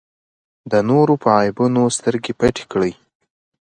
د 0.71 0.73
نورو 0.89 1.13
په 1.23 1.29
عیبونو 1.39 1.81
سترګې 1.97 2.33
پټې 2.39 2.63
کړئ. 2.71 2.93